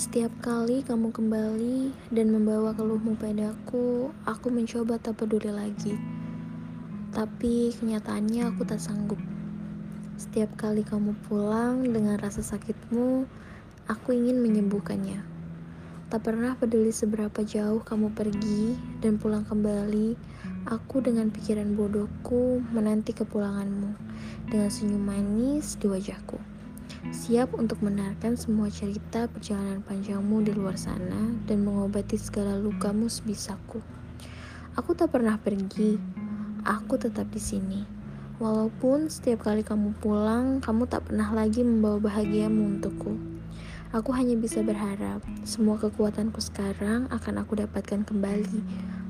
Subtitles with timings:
[0.00, 5.92] Setiap kali kamu kembali dan membawa keluhmu padaku, aku mencoba tak peduli lagi.
[7.12, 9.20] Tapi kenyataannya aku tak sanggup.
[10.16, 13.28] Setiap kali kamu pulang dengan rasa sakitmu,
[13.92, 15.20] aku ingin menyembuhkannya.
[16.08, 20.16] Tak pernah peduli seberapa jauh kamu pergi dan pulang kembali,
[20.64, 23.92] aku dengan pikiran bodohku menanti kepulanganmu
[24.48, 26.49] dengan senyum manis di wajahku
[27.08, 33.80] siap untuk mendengarkan semua cerita perjalanan panjangmu di luar sana dan mengobati segala lukamu sebisaku.
[34.76, 35.96] Aku tak pernah pergi,
[36.60, 37.80] aku tetap di sini.
[38.36, 43.16] Walaupun setiap kali kamu pulang, kamu tak pernah lagi membawa bahagiamu untukku.
[43.96, 48.60] Aku hanya bisa berharap semua kekuatanku sekarang akan aku dapatkan kembali,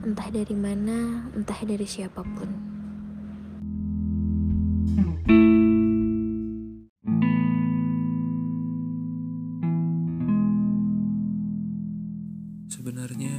[0.07, 2.70] entah dari mana, entah dari siapa pun.
[12.81, 13.37] Sebenarnya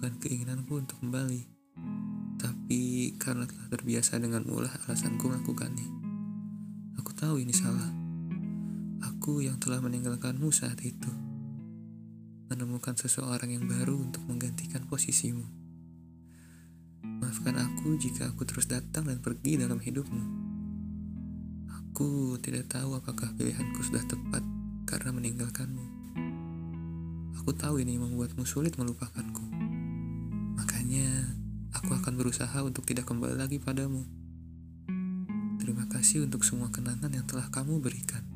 [0.00, 1.44] bukan keinginanku untuk kembali,
[2.40, 5.84] tapi karena telah terbiasa dengan ulah alasanku melakukannya.
[6.96, 7.92] Aku tahu ini salah.
[9.04, 11.12] Aku yang telah meninggalkanmu saat itu.
[12.48, 15.44] Menemukan seseorang yang baru untuk menggantikan posisimu.
[17.20, 20.24] Maafkan aku jika aku terus datang dan pergi dalam hidupmu.
[21.76, 24.40] Aku tidak tahu apakah pilihanku sudah tepat
[24.88, 25.99] karena meninggalkanmu.
[27.40, 29.40] Aku tahu ini membuatmu sulit melupakanku.
[30.60, 31.08] Makanya,
[31.72, 34.04] aku akan berusaha untuk tidak kembali lagi padamu.
[35.56, 38.29] Terima kasih untuk semua kenangan yang telah kamu berikan.